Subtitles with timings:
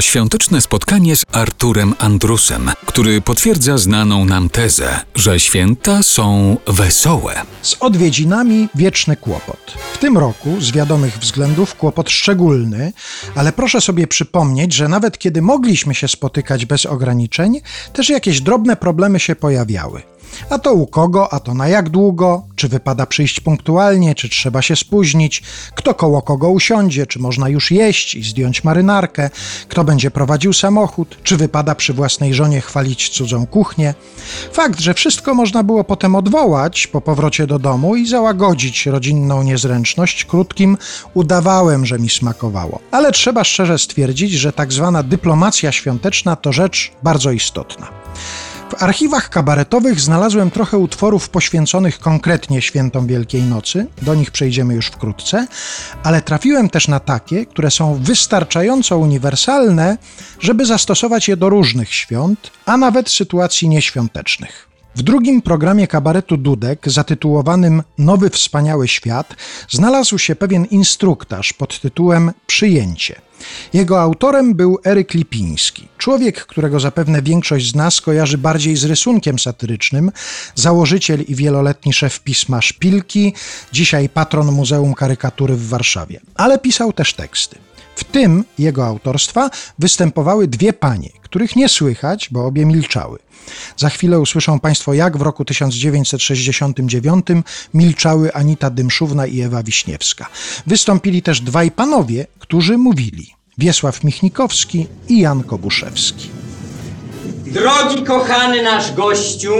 [0.00, 7.42] świąteczne spotkanie z Arturem Andrusem, który potwierdza znaną nam tezę, że święta są wesołe.
[7.62, 9.74] Z odwiedzinami wieczny kłopot.
[9.92, 12.92] W tym roku, z wiadomych względów, kłopot szczególny,
[13.34, 17.60] ale proszę sobie przypomnieć, że nawet kiedy mogliśmy się spotykać bez ograniczeń,
[17.92, 20.02] też jakieś drobne problemy się pojawiały.
[20.50, 24.62] A to u kogo, a to na jak długo, czy wypada przyjść punktualnie, czy trzeba
[24.62, 25.42] się spóźnić,
[25.74, 29.30] kto koło kogo usiądzie, czy można już jeść i zdjąć marynarkę,
[29.68, 33.94] kto będzie prowadził samochód, czy wypada przy własnej żonie chwalić cudzą kuchnię.
[34.52, 40.24] Fakt, że wszystko można było potem odwołać po powrocie do domu i załagodzić rodzinną niezręczność
[40.24, 40.78] krótkim
[41.14, 42.80] udawałem, że mi smakowało.
[42.90, 47.86] Ale trzeba szczerze stwierdzić, że tak zwana dyplomacja świąteczna to rzecz bardzo istotna.
[48.70, 54.86] W archiwach kabaretowych znalazłem trochę utworów poświęconych konkretnie świętom Wielkiej Nocy, do nich przejdziemy już
[54.86, 55.46] wkrótce,
[56.02, 59.98] ale trafiłem też na takie, które są wystarczająco uniwersalne,
[60.40, 64.68] żeby zastosować je do różnych świąt, a nawet sytuacji nieświątecznych.
[64.96, 69.34] W drugim programie kabaretu Dudek, zatytułowanym Nowy Wspaniały Świat,
[69.70, 73.20] znalazł się pewien instruktaż pod tytułem Przyjęcie.
[73.72, 79.38] Jego autorem był Eryk Lipiński, człowiek, którego zapewne większość z nas kojarzy bardziej z rysunkiem
[79.38, 80.12] satyrycznym,
[80.54, 83.34] założyciel i wieloletni szef pisma Szpilki,
[83.72, 86.20] dzisiaj patron Muzeum Karykatury w Warszawie.
[86.34, 87.58] Ale pisał też teksty.
[87.96, 93.18] W tym jego autorstwa występowały dwie panie, których nie słychać, bo obie milczały.
[93.76, 97.26] Za chwilę usłyszą Państwo, jak w roku 1969
[97.74, 100.26] milczały Anita Dymszówna i Ewa Wiśniewska.
[100.66, 103.35] Wystąpili też dwaj panowie, którzy mówili.
[103.58, 106.30] Wiesław Michnikowski i Jan Kobuszewski.
[107.46, 109.54] Drogi kochany nasz gościu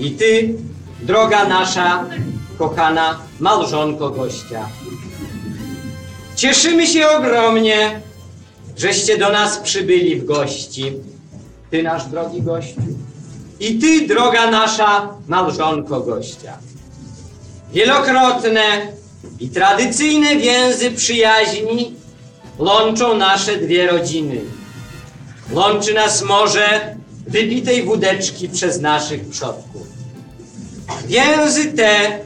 [0.00, 0.54] i ty,
[1.02, 2.04] droga nasza
[2.58, 4.68] kochana małżonko gościa.
[6.36, 8.00] Cieszymy się ogromnie,
[8.76, 10.92] żeście do nas przybyli w gości.
[11.70, 12.80] Ty, nasz drogi gościu,
[13.60, 16.58] i ty, droga nasza małżonko gościa.
[17.72, 18.62] Wielokrotne
[19.40, 21.94] i tradycyjne więzy przyjaźni
[22.58, 24.40] łączą nasze dwie rodziny.
[25.50, 26.96] Łączy nas morze
[27.26, 29.86] wypitej wódeczki przez naszych przodków.
[31.06, 32.18] Więzy te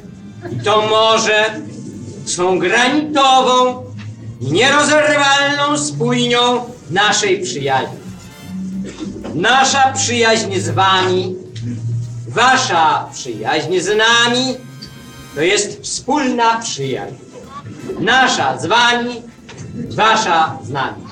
[0.52, 1.44] i to morze
[2.26, 3.84] są granitową
[4.40, 7.98] i nierozerwalną spójnią naszej przyjaźni.
[9.34, 11.36] Nasza przyjaźń z wami,
[12.28, 14.56] wasza przyjaźń z nami,
[15.34, 17.14] to jest wspólna przyjaźń.
[18.00, 19.22] Nasza z wami,
[19.74, 21.02] wasza z nami.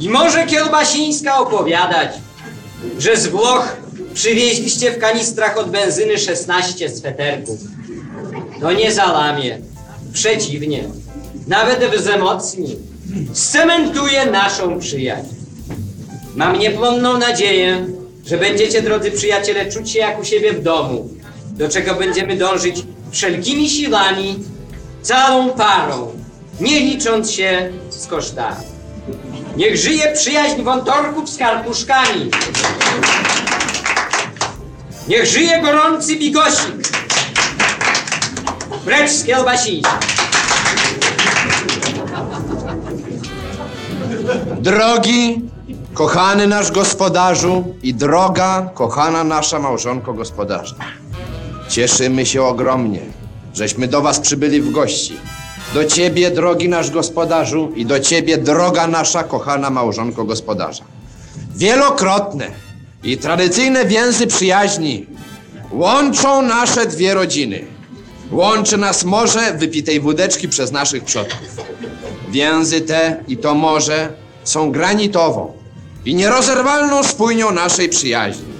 [0.00, 2.10] I może Kielbasińska opowiadać,
[2.98, 3.76] że z Włoch
[4.14, 7.58] przywieźliście w kanistrach od benzyny 16 sweterków.
[8.60, 9.58] To nie załamie.
[10.12, 10.84] Przeciwnie.
[11.46, 12.76] Nawet wzmocni.
[13.32, 15.28] Scementuje naszą przyjaźń.
[16.36, 17.86] Mam niepłonną nadzieję,
[18.26, 21.08] że będziecie, drodzy przyjaciele, czuć się jak u siebie w domu,
[21.60, 24.44] do czego będziemy dążyć wszelkimi siłami,
[25.02, 26.12] całą parą,
[26.60, 28.64] nie licząc się z kosztami.
[29.56, 32.30] Niech żyje przyjaźń wątorków z karpuszkami.
[35.08, 36.88] Niech żyje gorący bigosik.
[38.84, 39.92] Precz z kiełbasińcem.
[44.60, 45.40] Drogi,
[45.94, 50.74] kochany nasz gospodarzu i droga, kochana nasza małżonko gospodarza.
[51.70, 53.00] Cieszymy się ogromnie,
[53.54, 55.16] żeśmy do was przybyli w gości.
[55.74, 60.84] Do ciebie, drogi nasz gospodarzu i do ciebie, droga nasza kochana małżonko gospodarza.
[61.56, 62.50] Wielokrotne
[63.02, 65.06] i tradycyjne więzy przyjaźni
[65.72, 67.64] łączą nasze dwie rodziny.
[68.30, 71.48] Łączy nas morze wypitej wódeczki przez naszych przodków.
[72.30, 74.12] Więzy te i to morze
[74.44, 75.52] są granitową
[76.04, 78.59] i nierozerwalną spójnią naszej przyjaźni.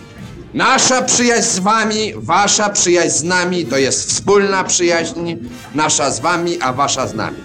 [0.54, 5.36] Nasza przyjaźń z wami, wasza przyjaźń z nami to jest wspólna przyjaźń,
[5.74, 7.36] nasza z wami, a wasza z nami.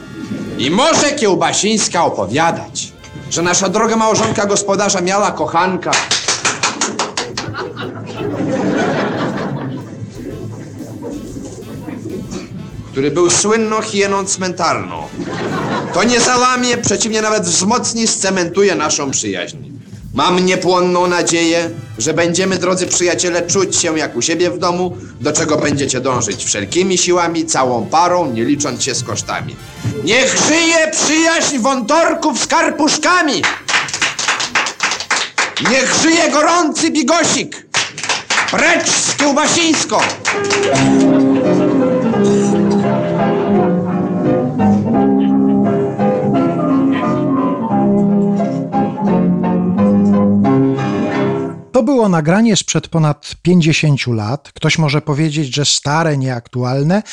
[0.58, 2.94] I może Kiełbasińska opowiadać,
[3.31, 5.92] że nasza droga małżonka gospodarza miała kochanka,
[12.92, 15.04] który był słynną hieną cmentarną.
[15.94, 19.64] To nie załamie, przeciwnie nawet wzmocni, scementuje naszą przyjaźń.
[20.15, 25.33] Mam niepłonną nadzieję, że będziemy, drodzy przyjaciele, czuć się jak u siebie w domu, do
[25.33, 29.56] czego będziecie dążyć wszelkimi siłami, całą parą, nie licząc się z kosztami.
[30.03, 33.41] Niech żyje przyjaźń wątorków z karpuszkami!
[35.71, 37.67] Niech żyje gorący bigosik!
[38.51, 39.97] Precz z kiełbasińską!
[51.75, 54.51] To było nagranie sprzed ponad 50 lat.
[54.54, 57.04] Ktoś może powiedzieć, że stare, nieaktualne,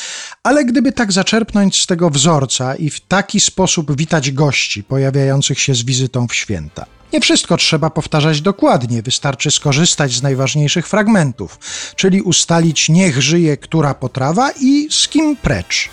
[0.43, 5.75] ale gdyby tak zaczerpnąć z tego wzorca i w taki sposób witać gości pojawiających się
[5.75, 6.87] z wizytą w święta.
[7.12, 11.59] Nie wszystko trzeba powtarzać dokładnie, wystarczy skorzystać z najważniejszych fragmentów,
[11.97, 15.88] czyli ustalić niech żyje która potrawa i z kim precz.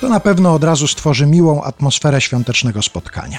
[0.00, 3.38] To na pewno od razu stworzy miłą atmosferę świątecznego spotkania.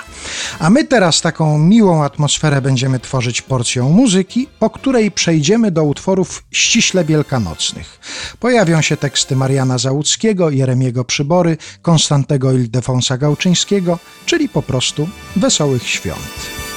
[0.59, 6.43] A my teraz taką miłą atmosferę będziemy tworzyć porcją muzyki, po której przejdziemy do utworów
[6.51, 7.99] ściśle wielkanocnych.
[8.39, 16.68] Pojawią się teksty Mariana Załuckiego, Jeremiego Przybory, Konstantego Ildefonsa Gałczyńskiego, czyli po prostu wesołych świąt.